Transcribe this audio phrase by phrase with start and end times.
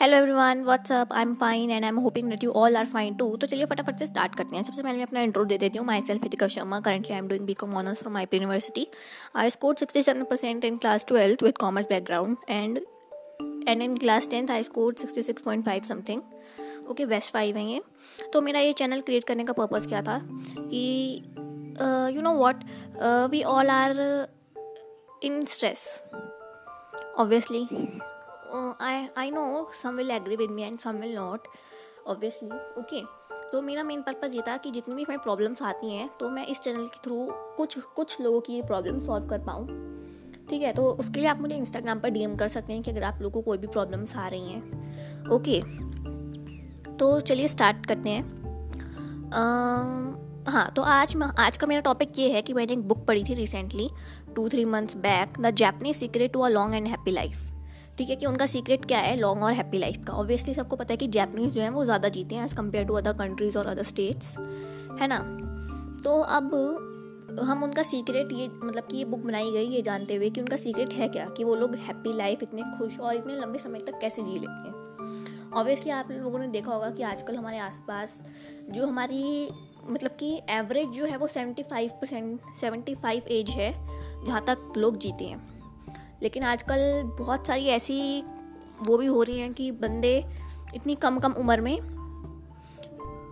[0.00, 3.14] Hello everyone what's up I am fine and I am hoping that you all are fine
[3.16, 5.78] too तो चलिए फटाफट से start करते हैं। सबसे पहले मैं अपना इंट्रो दे देती
[5.78, 8.86] हूँ। Myself Hitika Sharma currently I am doing B com honours from I P university
[9.36, 12.78] I score sixty seven percent in class twelfth with commerce background and
[13.68, 16.22] and in class tenth I score sixty six point five something
[16.90, 17.80] okay best five है ये।
[18.32, 20.18] तो मेरा ये channel create करने का purpose क्या था?
[20.24, 21.22] कि
[22.16, 22.64] you know what
[23.30, 24.00] we all are
[25.22, 25.88] in stress
[27.18, 27.66] obviously
[28.80, 31.40] I I know some agree with me and some will not
[32.06, 36.10] obviously okay तो मेरा मेन पर्पज़ ये था कि जितनी भी हमें प्रॉब्लम्स आती हैं
[36.20, 39.66] तो मैं इस चैनल के थ्रू कुछ कुछ लोगों की प्रॉब्लम सॉल्व कर पाऊँ।
[40.50, 43.02] ठीक है तो उसके लिए आप मुझे इंस्टाग्राम पर डीएम कर सकते हैं कि अगर
[43.02, 45.60] आप लोगों को कोई भी प्रॉब्लम्स आ रही हैं। ओके
[46.96, 48.46] तो चलिए स्टार्ट करते हैं।
[49.26, 53.24] Uh, हाँ तो आज आज का मेरा टॉपिक ये है कि मैंने एक बुक पढ़ी
[53.24, 53.90] थी recently
[54.36, 57.55] two three months back the Japanese secret to a long and happy life
[57.98, 59.16] ठीक है कि उनका सीक्रेट क्या है?
[59.16, 62.08] लॉन्ग और हैप्पी लाइफ का। ऑब्वियसली सबको पता है कि जैपनीज जो है वो ज़्यादा
[62.08, 64.36] जीते हैं as compare to other countries और अदर स्टेट्स
[65.00, 65.18] है ना?
[66.04, 66.54] तो अब
[67.42, 70.56] हम उनका सीक्रेट ये मतलब कि ये बुक बनाई गई, ये जानते हुए कि उनका
[70.56, 71.26] सीक्रेट है क्या?
[71.26, 74.68] कि वो लोग हैप्पी लाइफ इतने खुश और इतने लंबे समय तक कैसे जी लेते
[74.68, 74.74] हैं?
[75.52, 78.20] ऑब्वियसली आप लोगों ने देखा होगा कि आजकल हमारे आसपास
[78.70, 79.48] जो हमारी
[79.90, 83.72] मतलब कि एवरेज जो है वो seventy five percent seventy five age है,
[84.26, 85.55] जहाँ तक लोग जीते हैं।
[86.22, 88.22] लेकिन आजकल बहुत सारी ऐसी
[88.80, 90.16] वो भी हो रही हैं कि बंदे
[90.74, 91.78] इतनी कम कम उम्र में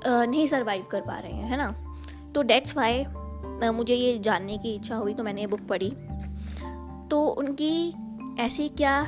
[0.07, 1.75] नहीं सरवाइव कर पा रहे हैं, है ना?
[2.35, 3.05] तो डेट्स वाई
[3.73, 5.91] मुझे ये जानने की इच्छा हुई तो मैंने ये बुक पढ़ी।
[7.11, 7.93] तो उनकी
[8.41, 9.01] ऐसी क्या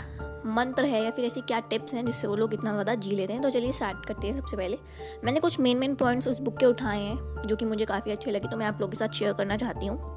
[0.49, 3.33] मंत्र है या फिर ऐसी क्या टिप्स हैं जिससे वो लोग इतना ज़्यादा जी लेते
[3.33, 3.43] हैं?
[3.43, 4.79] तो चलिए स्टार्ट करते हैं सबसे पहले।
[5.25, 8.31] मैंने कुछ मेन मेन पॉइंट्स उस बुक के उठाए हैं, जो कि मुझे काफ़ी अच्छे
[8.31, 10.17] लगे तो मैं आप लोगों के साथ शेयर करना चाहती हूँ।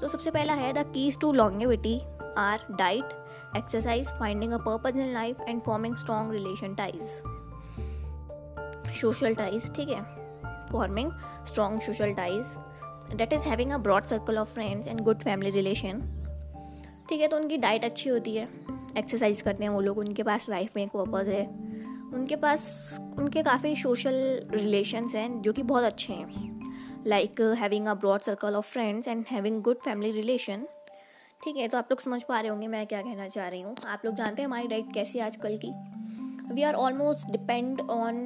[0.00, 2.00] तो सबसे पहला है the keys to longevity
[2.38, 3.12] are diet
[3.56, 7.02] exercise finding a purpose in life and forming strong relation ties
[9.00, 10.02] social ties ठीक है?
[10.72, 11.12] Forming
[11.46, 12.56] strong social ties
[13.16, 16.02] that is having a broad circle of friends and good family relation
[17.08, 18.48] ठीक है तो उनकी diet अच्छी होती है।
[18.98, 21.46] Exercise करते हैं वो लोग, उनके पास लाइफ में एक पर्पज है।
[22.14, 24.14] उनके पास, उनके काफ़ी सोशल
[24.52, 29.24] रिलेशन हैं जो कि बहुत अच्छे हैं। Like having a broad circle of friends and
[29.30, 30.66] having good family relation
[31.44, 33.76] ठीक है तो आप लोग समझ पा रहे होंगे मैं क्या कहना चाह रही हूँ।
[33.86, 35.72] आप लोग जानते हैं हमारी डाइट कैसी है आजकल की।
[36.54, 38.16] We are almost depend on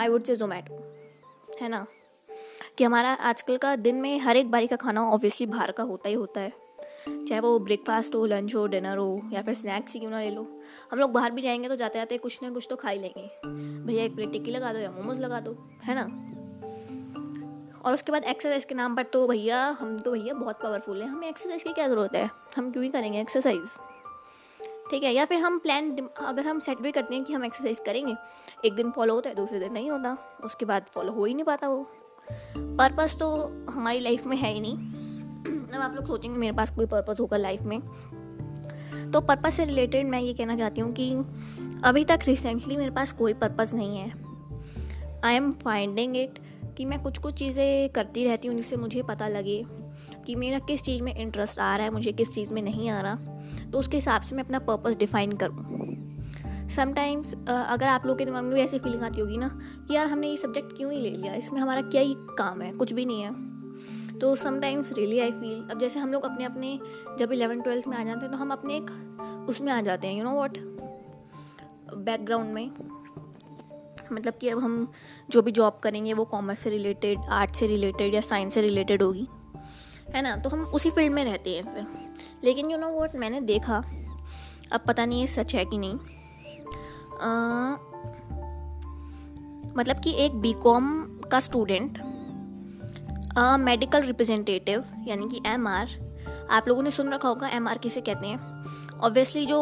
[0.00, 0.94] I would say Zomato
[1.60, 1.86] है ना?
[2.78, 6.08] कि हमारा आजकल का दिन में हर एक बारी का खाना ऑब्वियसली बाहर का होता
[6.08, 6.52] ही होता है।
[7.08, 10.30] चाहे वो ब्रेकफास्ट हो लंच हो डिनर हो, या फिर स्नैक्स ही क्यों ना ले
[10.30, 10.60] लो।
[10.92, 13.30] हम लोग बाहर भी जाएँगे तो जाते जाते कुछ ना कुछ तो खा ही लेंगे।
[13.86, 16.27] भैया एक प्लेट टिक्की लगा दो या मोमोज लगा दो, है ना?
[17.84, 21.08] और उसके बाद एक्सरसाइज के नाम पर तो भैया, हम तो भैया बहुत पावरफुल हैं।
[21.08, 22.30] हमें एक्सरसाइज की क्या ज़रूरत है?
[22.56, 23.78] हम क्यों ही करेंगे एक्सरसाइज
[24.90, 27.78] ठीक है, या फिर हम प्लान अगर हम सेट भी करते हैं कि हम एक्सरसाइज
[27.78, 28.14] करेंगे,
[28.64, 31.44] एक दिन फॉलो होता है, दूसरे दिन नहीं होता, उसके बाद फॉलो हो ही नहीं
[31.44, 31.86] पाता वो।
[32.56, 33.28] पर्पज़ तो
[33.70, 34.76] हमारी लाइफ में है ही नहीं।
[35.74, 37.80] अब आप लोग सोचेंगे, मेरे पास कोई पर्पज़ होगा लाइफ में।
[39.12, 41.12] तो पर्पज़ से रिलेटेड मैं ये कहना चाहती हूँ कि
[41.84, 44.10] अभी तक रिसेंटली मेरे पास कोई पर्पज़ नहीं है।
[45.24, 46.38] आई एम फाइंडिंग इट
[46.76, 49.62] कि मैं कुछ कुछ चीज़ें करती रहती हूँ जिससे मुझे पता लगे
[50.26, 53.00] कि मेरा किस चीज़ में इंटरेस्ट आ रहा है, मुझे किस चीज़ में नहीं आ
[53.00, 53.14] रहा।
[53.72, 58.44] तो उसके हिसाब से मैं अपना पर्पज़ डिफ़ाइन करूँ। समटाइम्स अगर आप लोगों के दिमाग
[58.44, 59.48] में भी ऐसी फीलिंग आती होगी ना
[59.88, 61.34] कि यार हमने ये सब्जेक्ट क्यों ही ले लिया?
[61.34, 62.72] इसमें हमारा क्या ही काम है?
[62.72, 66.78] कुछ भी नहीं है। तो समटाइम्स रियली आई फील अब जैसे हम लोग अपने अपने
[67.18, 70.16] जब इलेवन ट्वेल्थ में आ जाते हैं तो हम अपने एक उसमें आ जाते हैं
[70.18, 70.58] यू नो वॉट
[71.98, 72.70] बैकग्राउंड में।
[74.12, 74.92] मतलब कि अब हम
[75.30, 79.02] जो भी जॉब करेंगे वो कॉमर्स से रिलेटेड आर्ट से रिलेटेड या साइंस से रिलेटेड
[79.02, 79.28] होगी।
[80.14, 80.36] है ना?
[80.36, 81.86] तो हम उसी फ़ील्ड में रहते हैं फिर।
[82.44, 83.82] लेकिन यू नो वॉट मैंने देखा
[84.72, 87.72] अब पता नहीं ये सच है कि नहीं। आ,
[89.76, 91.98] मतलब कि एक बी कॉम का स्टूडेंट
[93.38, 95.88] मेडिकल रिप्रेजेंटेटिव यानी कि एम आर
[96.50, 98.38] आप लोगों ने सुन रखा होगा एम आर किसे कहते हैं?
[98.98, 99.58] ऑब्वियसली जो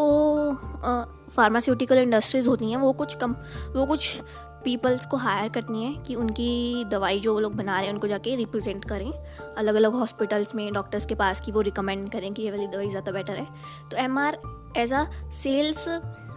[1.29, 3.33] फार्मास्यूटिकल इंडस्ट्रीज़ होती हैं, वो कुछ कम,
[3.77, 4.21] वो कुछ
[4.65, 8.07] पीपल्स को हायर करती हैं कि उनकी दवाई जो वो लोग बना रहे हैं, उनको
[8.07, 9.11] जाके रिप्रेजेंट करें।
[9.59, 12.89] अलग अलग हॉस्पिटल्स में डॉक्टर्स के पास कि वो रिकमेंड करें कि ये वाली दवाई
[12.91, 13.47] ज़्यादा बेटर है।
[13.91, 14.39] तो M R
[14.77, 15.89] as a sales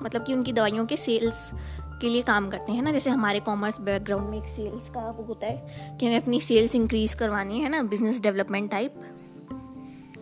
[0.03, 1.49] मतलब कि उनकी दवाइयों के सेल्स
[2.01, 5.23] के लिए काम करते हैं ना, जैसे हमारे कॉमर्स बैकग्राउंड में एक सेल्स का वो
[5.23, 9.01] होता है कि हमें अपनी सेल्स इंक्रीज़ करवानी है ना बिज़नेस डेवलपमेंट टाइप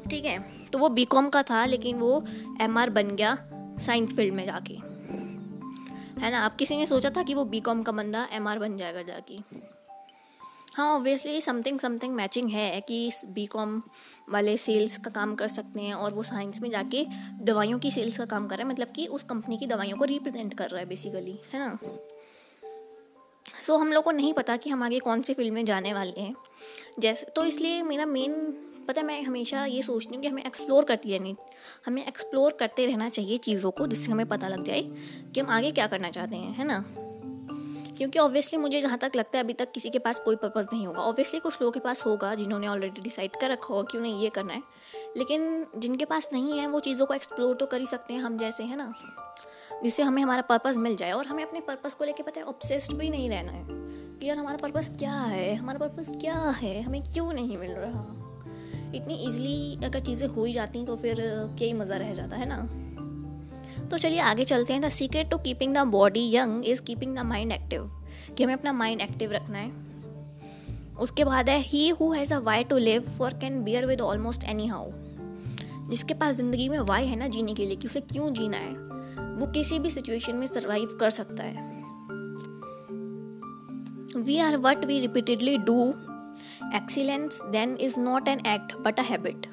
[0.10, 0.40] ठीक है
[0.72, 2.24] तो वो बी कॉम का था, लेकिन वो
[2.62, 3.38] एम आर बन गया।
[3.80, 4.74] साइंस फ़ील्ड में जाके।
[6.22, 6.40] है ना?
[6.40, 9.02] आप किसी ने सोचा था कि वो बी कॉम का बंदा एम आर बन जाएगा
[9.02, 9.38] जाके।
[10.76, 13.82] हाँ ऑब्वियसली समथिंग समथिंग मैचिंग है कि बी कॉम
[14.30, 17.06] वाले सेल्स का काम कर सकते हैं और वो साइंस में जाके
[17.42, 20.06] दवाइयों की सेल्स का काम कर रहा है। मतलब कि उस कंपनी की दवाइयों को
[20.06, 21.78] रिप्रेजेंट कर रहा है बेसिकली है ना?
[23.62, 25.94] सो so, हम लोग को नहीं पता कि हम आगे कौन से फ़ील्ड में जाने
[25.94, 26.36] वाले हैं।
[27.00, 30.84] जैसे तो इसलिए मेरा मेन पता है, मैं हमेशा ये सोचती हूँ कि हमें एक्सप्लोर
[30.84, 31.36] करती रहनी,
[31.86, 34.82] हमें एक्सप्लोर करते रहना चाहिए चीज़ों को जिससे हमें पता लग जाए
[35.34, 36.84] कि हम आगे क्या करना चाहते हैं, है ना?
[37.98, 40.88] क्योंकि ऑब्वियसली मुझे जहाँ तक लगता है अभी तक किसी के पास कोई पर्पज़ नहीं
[40.88, 44.20] होगा। ऑब्वियसली कुछ लोगों के पास होगा जिन्होंने ऑलरेडी डिसाइड कर रखा होगा कि उन्हें
[44.20, 44.64] ये करना है,
[45.18, 48.38] लेकिन जिनके पास नहीं है वो चीज़ों को एक्सप्लोर तो कर ही सकते हैं हम
[48.38, 48.94] जैसे, है ना?
[49.84, 52.94] जिससे हमें हमारा पर्पज़ मिल जाए और हमें अपने पर्पज़ को लेकर पता है ऑब्सेस्ड
[52.94, 53.66] भी नहीं रहना है
[54.20, 58.27] कि यार हमारा पर्पज़ क्या है, हमारा पर्पज़ क्या है, हमें क्यों नहीं मिल रहा?
[58.96, 62.46] इतनी ईजिली अगर चीज़ें हो ही जाती तो फिर क्या ही मज़ा रह जाता, है
[62.48, 62.58] ना?
[63.90, 67.20] तो चलिए आगे चलते हैं। The secret to keeping the body young is keeping the
[67.26, 67.90] mind active
[68.38, 69.72] कि हमें अपना माइंड एक्टिव रखना है।
[71.00, 74.44] उसके बाद है he who has a why to live for can bear with almost
[74.46, 74.90] any how
[75.90, 78.72] जिसके पास ज़िंदगी में वाई है ना जीने के लिए, कि उसे क्यों जीना है?
[79.38, 81.66] वो किसी भी सिचुएशन में सर्वाइव कर सकता है।
[84.18, 85.94] We are what we repeatedly do
[86.76, 89.48] excellence then is not an act but a habit.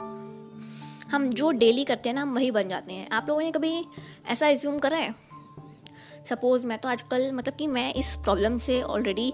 [1.13, 3.85] हम जो डेली करते हैं ना, हम वही बन जाते हैं। आप लोगों ने कभी
[4.29, 5.15] ऐसा एज्यूम करा है?
[6.31, 9.33] सपोज़ मैं तो आजकल मतलब कि मैं इस प्रॉब्लम से ऑलरेडी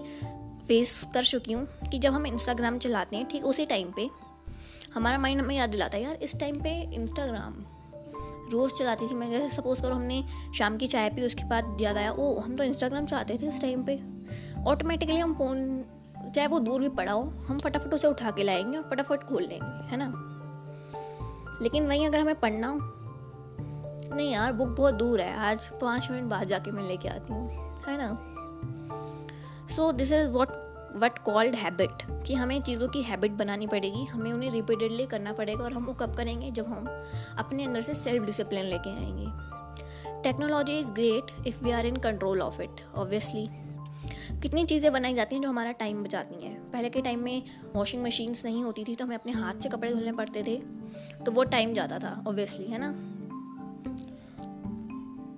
[0.67, 4.09] फेस कर चुकी हूँ कि जब हम इंस्टाग्राम चलाते हैं, ठीक उसी टाइम पे,
[4.93, 7.65] हमारा माइंड हमें याद दिलाता है, यार, इस टाइम पे इंस्टाग्राम
[8.51, 10.23] रोज़ चलाती थी। मैं जैसे सपोज़ करो हमने
[10.57, 13.61] शाम की चाय पी, उसके बाद याद आया ओ हम तो इंस्टाग्राम चलाते थे इस
[13.61, 13.99] टाइम पे।
[14.67, 15.85] ऑटोमेटिकली हम फ़ोन
[16.35, 19.43] चाहे वो दूर भी पड़ा हो, हम फटाफट उसे उठा के लाएँगे और फटाफट खोल
[19.43, 20.27] लेंगे, है ना?
[21.61, 22.79] लेकिन वहीं अगर हमें पढ़ना हो,
[24.15, 27.49] नहीं यार, बुक बहुत दूर है, आज पाँच मिनट बाद जाके मैं लेके आती हूँ,
[27.87, 28.17] है ना?
[29.75, 30.49] So this is what
[30.95, 35.63] what called habit कि हमें चीज़ों की हैबिट बनानी पड़ेगी, हमें उन्हें रिपीटेडली करना पड़ेगा
[35.63, 36.51] और हम वो कब करेंगे?
[36.51, 36.87] जब हम
[37.37, 39.27] अपने अंदर से सेल्फ डिसिप्लिन लेके आएँगे।
[40.23, 43.49] Technology is great if we are in control of it obviously
[44.33, 47.41] कितनी चीज़ें बनाई जाती हैं जो हमारा टाइम बचाती हैं। पहले के टाइम में
[47.73, 50.57] वॉशिंग मशीन्स नहीं होती थी तो हमें अपने हाथ से कपड़े धुलने पड़ते थे
[51.25, 52.93] तो वो टाइम जाता था ऑब्वियसली है ना?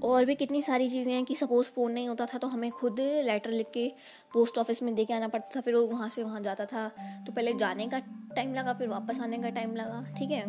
[0.03, 2.99] और भी कितनी सारी चीज़ें हैं कि सपोज़ फ़ोन नहीं होता था तो हमें खुद
[2.99, 3.87] लेटर लिख के
[4.33, 6.87] पोस्ट ऑफ़िस में दे के आना पड़ता था, फिर वो वहाँ से वहाँ जाता था।
[7.27, 7.99] तो पहले जाने का
[8.35, 10.45] टाइम लगा, फिर वापस आने का टाइम लगा, ठीक है?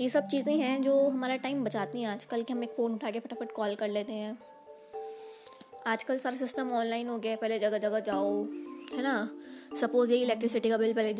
[0.00, 3.10] ये सब चीज़ें हैं जो हमारा टाइम बचाती हैं आजकल कि हम एक फ़ोन उठा
[3.10, 4.36] के फटाफट कॉल कर लेते हैं।
[5.86, 8.44] आजकल सारा सिस्टम ऑनलाइन हो गया है, पहले जगह जगह जाओ,
[8.92, 9.28] है ना?
[9.80, 11.14] सपोज़ ये इलेक्ट्रिसिटी का बिल पहले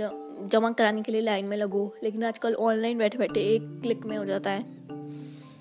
[0.48, 4.16] जमा कराने के लिए लाइन में लगो, लेकिन आजकल ऑनलाइन बैठे बैठे एक क्लिक में
[4.16, 4.62] हो जाता है।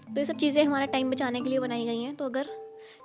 [0.06, 2.50] तो ये सब चीज़ें हमारा टाइम बचाने के लिए बनाई गई हैं तो अगर,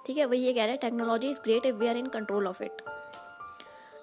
[0.07, 2.47] ठीक है, वही ये कह रहे हैं technology is great if we are in control
[2.47, 2.83] of it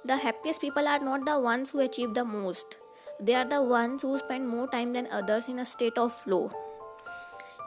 [0.07, 2.77] the happiest people are not the ones who achieve the most
[3.21, 6.39] they are the ones who spend more time than others in a state of flow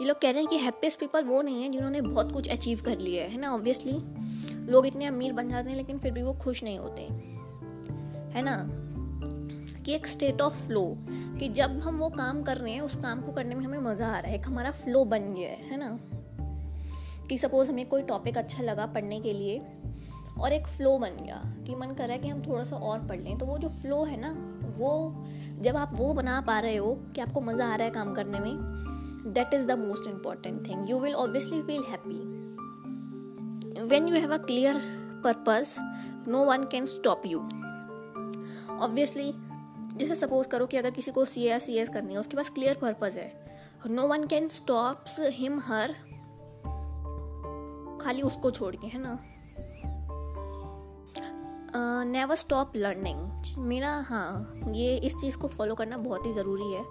[0.01, 2.81] ये लोग कह रहे हैं कि happiest people वो नहीं है जिन्होंने बहुत कुछ अचीव
[2.85, 3.51] कर लिया है ना?
[3.51, 3.93] ऑब्वियसली
[4.67, 7.03] लोग इतने अमीर बन जाते हैं लेकिन फिर भी वो खुश नहीं होते,
[8.33, 8.57] है ना?
[9.83, 10.97] कि एक स्टेट ऑफ़ फ्लो
[11.39, 14.07] कि जब हम वो काम कर रहे हैं, उस काम को करने में हमें मज़ा
[14.07, 15.99] आ रहा है, एक हमारा फ्लो बन गया है है ना?
[17.29, 19.61] कि सपोज़ हमें कोई टॉपिक अच्छा लगा पढ़ने के लिए
[20.41, 23.07] और एक फ़्लो बन गया, कि मन कर रहा है कि हम थोड़ा सा और
[23.07, 24.35] पढ़ लें तो वो जो फ़्लो है ना,
[24.79, 25.25] वो
[25.61, 28.41] जब आप वो बना पा रहे हो कि आपको मज़ा आ रहा है काम करने
[28.41, 28.79] में
[29.29, 32.21] that is the most important thing you will obviously feel happy
[33.87, 34.75] when you have a clear
[35.23, 35.79] purpose
[36.27, 37.43] no one can stop you
[38.81, 39.35] obviously
[39.97, 42.51] जैसे सपोज़ करो कि अगर किसी को सी या सी एस करनी है उसके पास
[42.55, 43.31] क्लियर पर्पज है
[43.91, 45.93] no one can stops him her
[48.01, 49.19] खाली उसको छोड़ के है ना
[52.05, 56.85] नेवर स्टॉप लर्निंग मेरा हाँ ये इस चीज़ को फॉलो करना बहुत ही ज़रूरी है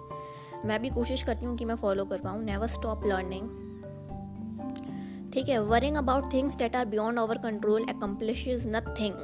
[0.64, 3.48] मैं भी कोशिश करती हूँ कि मैं फॉलो कर पाऊँ नेवर स्टॉप लर्निंग
[5.32, 9.14] ठीक है worrying about things that are beyond our control accomplish nothing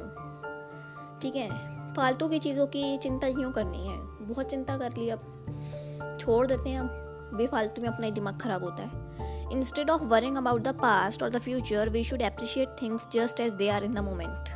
[1.21, 1.49] ठीक है,
[1.93, 3.97] फालतू की चीज़ों की चिंता क्यों करनी है?
[4.27, 8.63] बहुत चिंता कर ली अब। छोड़ देते हैं अब। बेफालतू में अपना ही दिमाग ख़राब
[8.63, 13.07] होता है। Instead of worrying about the past और the future we should appreciate things
[13.11, 14.49] just as they are in the moment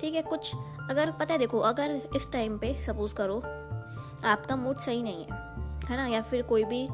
[0.00, 0.54] ठीक है, कुछ,
[0.90, 3.36] अगर, पता है, देखो, अगर इस टाइम पे सपोज़ करो,
[4.24, 5.43] आपका मूड सही नहीं है।
[5.84, 6.88] है ना, या फिर कोई भी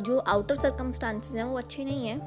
[0.00, 2.18] जो आउटर सर्कमस्टांसिस हैं, वो अच्छे नहीं हैं।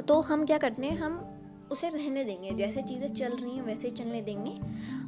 [0.00, 1.28] तो हम क्या करते हैं, हम
[1.72, 4.58] उसे रहने देंगे। जैसे चीज़ें चल रही हैं, वैसे ही चलने देंगे।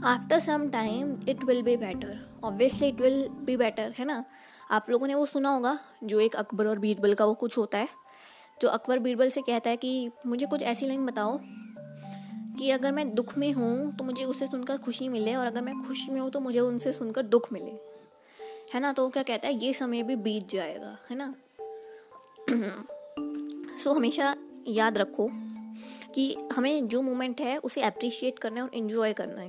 [0.07, 4.25] After some time it will be better obviously it will be better है ना?
[4.71, 7.79] आप लोगों ने वो सुना होगा, जो एक अकबर और बीरबल का वो कुछ होता
[7.79, 7.89] है।
[8.61, 11.39] जो अकबर बीरबल से कहता है कि, मुझे कुछ ऐसी लाइन बताओ
[12.65, 15.75] कि अगर मैं दुख में हूँ तो मुझे उसे सुनकर खुशी मिले और अगर मैं
[15.83, 17.71] खुशी में हूँ तो मुझे उनसे सुनकर दुख मिले।
[18.75, 18.93] है ना?
[18.93, 21.35] तो क्या कहता है ये समय भी बीत जाएगा। है ना?
[22.51, 24.37] सो so, हमेशा
[24.69, 25.29] याद रखो
[26.15, 29.49] कि हमें जो मोमेंट है उसे अप्रिशिएट करना है और इन्जॉय करना है।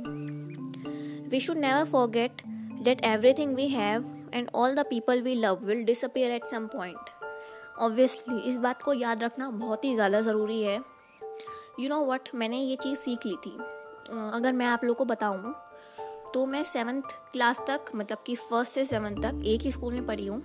[1.27, 2.41] We should never forget
[2.81, 7.09] that everything we have and all the people we love will disappear at some point
[7.79, 10.94] obviously इस बात को याद रखना बहुत ही ज़्यादा ज़रूरी है।
[11.79, 13.57] यू नो वट मैंने ये चीज़ सीख ली थी।
[14.33, 15.53] अगर मैं आप लोग को बताऊँ
[16.33, 20.05] तो मैं सेवन्थ क्लास तक मतलब कि फ़र्स्ट से सेवन्थ तक एक ही स्कूल में
[20.05, 20.39] पढ़ी हूँ।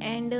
[0.00, 0.34] एंड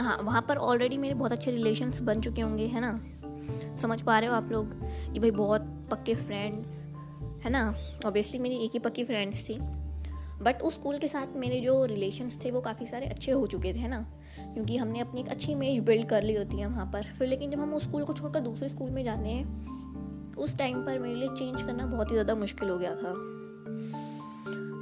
[0.00, 3.76] हाँ वहाँ पर ऑलरेडी मेरे बहुत अच्छे रिलेशन्स बन चुके होंगे, है ना?
[3.76, 4.74] समझ पा रहे हो आप लोग?
[5.12, 6.82] ये भाई बहुत पक्के फ्रेंड्स
[7.44, 7.68] है ना?
[8.06, 9.58] ऑब्वियसली मेरी एक ही पक्की फ्रेंड्स थी।
[10.44, 13.72] बट उस स्कूल के साथ मेरे जो रिलेशन्स थे वो काफ़ी सारे अच्छे हो चुके
[13.74, 14.00] थे ना?
[14.54, 17.50] क्योंकि हमने अपनी एक अच्छी इमेज बिल्ड कर ली होती है वहाँ पर। फिर लेकिन
[17.50, 21.14] जब हम उस स्कूल को छोड़कर दूसरे स्कूल में जाते हैं उस टाइम पर मेरे
[21.14, 23.14] लिए चेंज करना बहुत ही ज़्यादा मुश्किल हो गया था।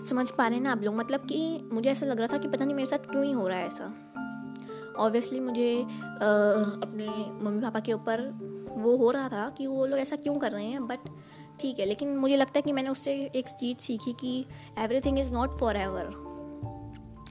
[0.08, 0.94] समझ पा रहे हैं ना आप लोग?
[0.94, 3.48] मतलब कि मुझे ऐसा लग रहा था कि पता नहीं मेरे साथ क्यों ही हो
[3.48, 3.92] रहा है ऐसा।
[4.98, 5.86] ऑब्वियसली मुझे आ,
[6.82, 7.06] अपने
[7.44, 8.20] मम्मी पापा के ऊपर
[8.76, 11.08] वो हो रहा था कि वो लोग ऐसा क्यों कर रहे हैं बट
[11.62, 14.44] ठीक है, लेकिन मुझे लगता है कि मैंने उससे एक चीज़ सीखी कि
[14.78, 16.10] everything is not forever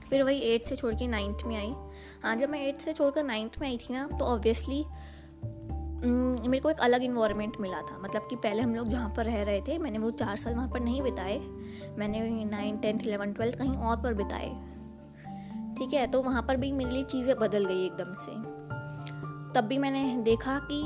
[0.09, 1.73] फिर वही एट्थ से छोड़ के नाइन्थ में आई।
[2.23, 4.83] हाँ जब मैं एट्थ से छोड़कर नाइन्थ में आई थी ना तो ऑब्वियसली
[6.03, 9.41] मेरे को एक अलग इन्वायरमेंट मिला था। मतलब कि पहले हम लोग जहाँ पर रह
[9.43, 11.37] रहे थे, मैंने वो चार साल वहाँ पर नहीं बिताए।
[11.97, 14.49] मैंने नाइन टेंथ इलेवन ट्वेल्थ कहीं और पर बिताए।
[15.77, 18.31] ठीक है तो वहाँ पर भी मेरे लिए चीज़ें बदल गई एकदम से।
[19.53, 20.81] तब भी मैंने देखा कि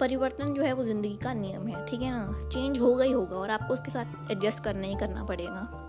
[0.00, 2.48] परिवर्तन जो है वो ज़िंदगी का नियम है, ठीक है ना?
[2.48, 5.80] चेंज होगा ही होगा और आपको उसके साथ एडजस्ट करना ही करना पड़ेगा।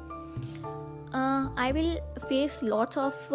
[1.59, 3.27] I will face lots of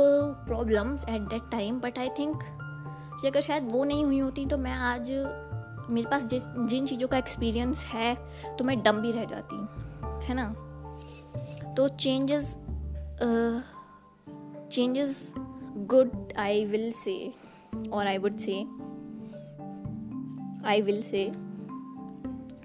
[0.46, 2.42] problems at that time but I think
[3.26, 5.10] अगर शायद वो नहीं हुई होती तो मैं आज
[5.90, 8.14] मेरे पास जिस, जिन चीज़ों का एक्सपीरियंस है
[8.56, 9.56] तो मैं डम भी रह जाती,
[10.26, 10.46] है ना?
[11.74, 12.56] तो changes
[14.72, 15.32] changes
[15.88, 17.32] good I will say
[17.92, 18.52] और आई वुड से
[20.66, 21.24] आई विल से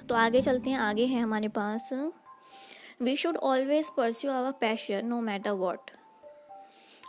[0.09, 1.89] तो आगे चलते हैं, आगे है हमारे पास।
[3.01, 5.91] We should always pursue our passion no matter what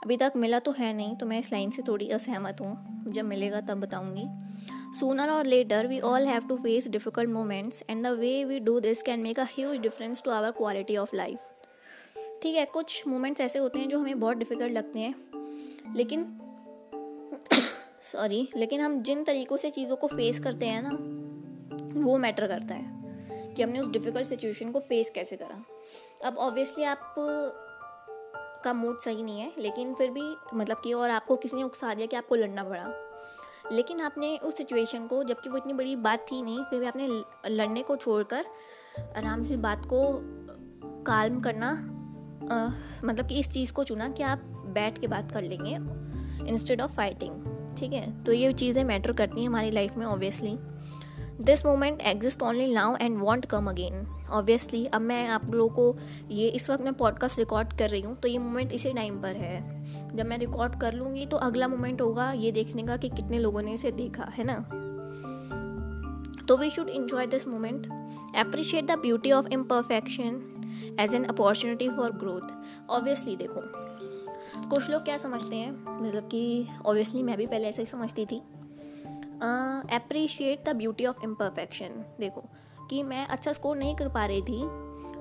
[0.04, 3.24] अभी तक मिला तो है नहीं तो मैं इस लाइन से थोड़ी असहमत हूँ। जब
[3.24, 4.24] मिलेगा तब बताऊँगी।
[4.98, 8.78] Sooner or later we all have to face difficult moments and the way we do
[8.80, 11.52] this can make a huge difference to our quality of life
[12.42, 15.14] ठीक है, कुछ मोमेंट्स ऐसे होते हैं जो हमें बहुत डिफ़िकल्ट लगते हैं,
[15.96, 16.24] लेकिन
[18.12, 22.74] सॉरी लेकिन हम जिन तरीक़ों से चीज़ों को फेस करते हैं ना वो मैटर करता
[22.74, 25.62] है कि हमने उस डिफ़िकल्ट सिचुएशन को फेस कैसे करा।
[26.24, 27.14] अब ऑब्वियसली आप
[28.64, 31.94] का मूड सही नहीं है लेकिन फिर भी मतलब कि और आपको किसी ने उकसा
[31.94, 32.92] दिया कि आपको लड़ना पड़ा।
[33.72, 37.06] लेकिन आपने उस सिचुएशन को जबकि वो इतनी बड़ी बात थी नहीं फिर भी आपने
[37.48, 38.46] लड़ने को छोड़कर
[39.16, 40.02] आराम से बात को
[41.04, 41.70] काल्म करना
[42.50, 42.68] आ,
[43.04, 45.76] मतलब कि इस चीज़ को चुना कि आप बैठ के बात कर लेंगे
[46.48, 48.24] इंस्टेड ऑफ़ फाइटिंग ठीक है?
[48.24, 50.56] तो ये चीज़ें मैटर करती हैं हमारी लाइफ में obviously
[51.40, 55.98] this moment exist only now and won't come again obviously अब मैं आप लोगों को
[56.30, 59.36] ये, इस वक्त मैं पॉडकास्ट रिकॉर्ड कर रही हूँ तो ये मोमेंट इसी टाइम पर
[59.36, 59.84] है।
[60.16, 63.62] जब मैं रिकॉर्ड कर लूँगी तो अगला मोमेंट होगा ये देखने का कि कितने लोगों
[63.62, 64.54] ने इसे देखा, है ना?
[66.48, 67.86] तो we should enjoy this moment
[68.36, 70.42] appreciate the beauty of imperfection
[71.00, 73.85] as an opportunity for growth obviously देखो
[74.66, 76.00] कुछ लोग क्या समझते हैं?
[76.00, 78.38] मतलब कि ऑब्वियसली मैं भी पहले ऐसे ही समझती थी।
[79.92, 82.44] Appreciate the beauty of imperfection देखो,
[82.90, 84.62] कि मैं अच्छा स्कोर नहीं कर पा रही थी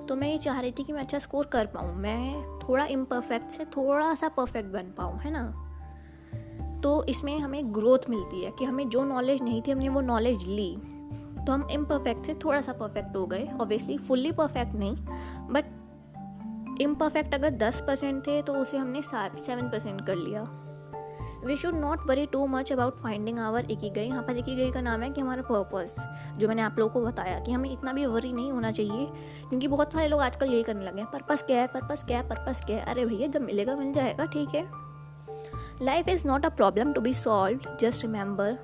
[0.06, 3.50] तो मैं ये चाह रही थी कि मैं अच्छा स्कोर कर पाऊँ। मैं थोड़ा इम्परफेक्ट
[3.50, 5.44] से थोड़ा सा परफेक्ट बन पाऊँ, है ना?
[6.82, 10.46] तो इसमें हमें ग्रोथ मिलती है, कि हमें जो नॉलेज नहीं थी, हमने वो नॉलेज
[10.48, 10.76] ली।
[11.46, 14.96] तो हम इम्परफेक्ट से थोड़ा सा परफेक्ट हो गए। ऑब्वियसली फुल्ली परफेक्ट नहीं
[15.50, 15.66] बट
[16.80, 20.42] इम्परफेक्ट अगर दस परसेंट थे तो उसे हमने सेवन परसेंट कर लिया।
[21.44, 24.70] We should not worry too much about finding our एक गई यहाँ पर एक गई
[24.72, 25.94] का नाम है कि हमारा पर्पस
[26.38, 29.06] जो मैंने आप लोगों को बताया कि हमें इतना भी वरी नहीं होना चाहिए,
[29.48, 32.28] क्योंकि बहुत सारे लोग आजकल यही करने लगे हैं पर्पस क्या है पर्पस क्या है
[32.28, 32.84] पर्पस क्या है?
[32.84, 34.64] अरे भैया, जब मिलेगा मिल जाएगा, ठीक है।
[35.82, 38.58] Life is not a problem to be solve just remember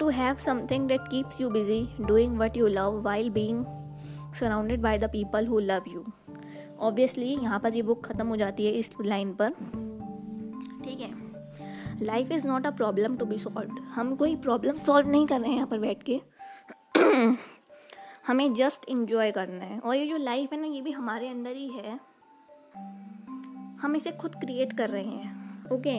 [0.00, 3.64] to have something that keeps you busy doing what you love while being
[4.34, 6.04] surrounded by the people who love you
[6.78, 9.50] obviously यहाँ पर ये book ख़त्म हो जाती है इस line पर।
[10.84, 11.10] ठीक है?
[12.02, 15.50] Life is not a problem to be solve हम कोई प्रॉब्लम सॉल्व नहीं कर रहे
[15.50, 16.20] हैं यहाँ पर बैठ के।
[18.26, 21.56] हमें जस्ट इंजॉय करना है। और ये जो लाइफ है ना, ये भी हमारे अंदर
[21.56, 21.98] ही है।
[23.80, 25.98] हम इसे खुद क्रिएट कर रहे हैं। ओके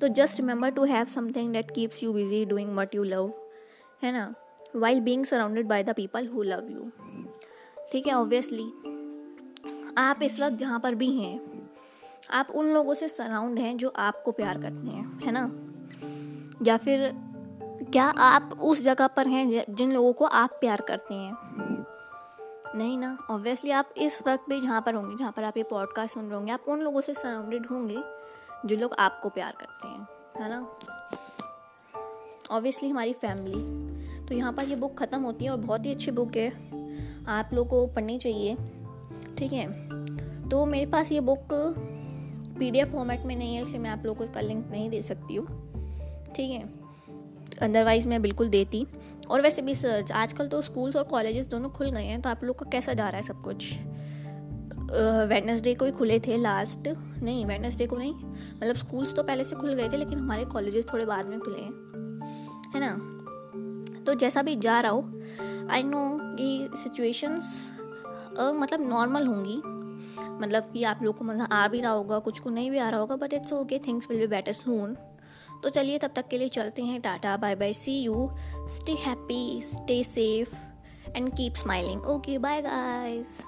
[0.00, 3.32] तो just remember to have something that keeps you busy doing what you love
[4.02, 4.34] है ना?
[4.76, 6.90] While being surrounded by the people who love you
[7.92, 8.14] ठीक है?
[8.14, 8.72] ऑब्वियसली
[9.98, 11.40] आप इस वक्त जहाँ पर भी हैं,
[12.30, 15.50] आप उन लोगों से सराउंड हैं जो आपको प्यार करते हैं, है ना?
[16.62, 17.10] या फिर
[17.92, 21.36] क्या आप उस जगह पर हैं जिन लोगों को आप प्यार करते हैं?
[22.76, 23.16] नहीं ना?
[23.30, 26.34] ऑब्वियसली आप इस वक्त भी जहाँ पर होंगे, जहाँ पर आप ये पॉडकास्ट सुन रहे
[26.34, 28.02] होंगे, आप उन लोगों से सराउंडेड होंगे
[28.66, 30.06] जो लोग आपको प्यार करते हैं,
[30.36, 30.66] है ना?
[32.50, 36.10] ऑब्वियसली हमारी फैमिली तो यहाँ पर ये बुक ख़त्म होती है और बहुत ही अच्छी
[36.10, 36.48] बुक है।
[37.28, 38.56] आप लोग को पढ़नी चाहिए।
[39.42, 40.48] ठीक है?
[40.48, 41.48] तो मेरे पास ये बुक
[42.58, 45.34] पीडीएफ फॉर्मेट में नहीं है, इसलिए मैं आप लोग को इसका लिंक नहीं दे सकती
[45.34, 45.46] हूँ।
[46.36, 46.62] ठीक है?
[47.62, 48.86] अदरवाइज़ मैं बिल्कुल देती।
[49.30, 52.44] और वैसे भी सर्च आजकल तो स्कूल्स और कॉलेजेस दोनों खुल गए हैं तो आप
[52.44, 53.72] लोग का कैसा जा रहा है सब कुछ?
[55.28, 56.88] वेडनेसडे को ही खुले थे लास्ट
[57.22, 60.86] नहीं वेडनेसडे को नहीं। मतलब स्कूल्स तो पहले से खुल गए थे, लेकिन हमारे कॉलेजेस
[60.92, 61.72] थोड़े बाद में खुले हैं।
[62.74, 62.94] है ना?
[64.06, 65.22] तो जैसा भी जा रहा हो
[65.70, 67.70] आई नो कि सिचुएशंस
[68.38, 69.56] मतलब नॉर्मल होंगी।
[70.40, 72.88] मतलब कि आप लोग को मज़ा आ भी रहा होगा, कुछ को नहीं भी आ
[72.88, 74.96] रहा होगा but it's okay things will be better soon
[75.62, 78.28] तो चलिए तब तक के लिए चलते हैं, tata bye bye see you
[78.70, 80.54] stay happy stay safe
[81.16, 83.38] and keep smiling okay bye guys